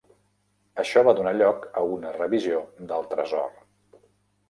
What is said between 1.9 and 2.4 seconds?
una